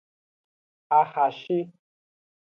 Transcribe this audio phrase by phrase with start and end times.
[0.99, 1.59] Ahashi.